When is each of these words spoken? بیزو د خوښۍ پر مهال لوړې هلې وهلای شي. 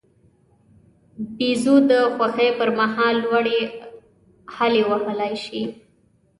بیزو 1.35 1.75
د 1.89 1.91
خوښۍ 2.15 2.49
پر 2.59 2.69
مهال 2.79 3.13
لوړې 3.25 3.61
هلې 4.55 4.81
وهلای 4.89 5.33
شي. 5.45 5.61